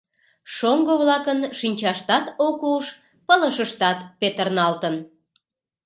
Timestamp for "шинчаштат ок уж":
1.59-2.85